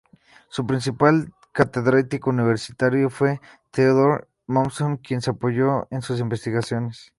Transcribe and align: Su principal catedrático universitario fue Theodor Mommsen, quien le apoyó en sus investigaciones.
Su 0.49 0.65
principal 0.65 1.31
catedrático 1.51 2.31
universitario 2.31 3.11
fue 3.11 3.39
Theodor 3.69 4.27
Mommsen, 4.47 4.97
quien 4.97 5.19
le 5.23 5.29
apoyó 5.31 5.87
en 5.91 6.01
sus 6.01 6.19
investigaciones. 6.19 7.09